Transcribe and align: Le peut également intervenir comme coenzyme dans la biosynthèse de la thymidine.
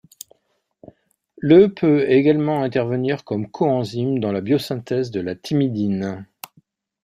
Le 1.37 1.67
peut 1.71 2.09
également 2.09 2.63
intervenir 2.63 3.23
comme 3.23 3.51
coenzyme 3.51 4.17
dans 4.17 4.31
la 4.31 4.41
biosynthèse 4.41 5.11
de 5.11 5.21
la 5.21 5.35
thymidine. 5.35 6.25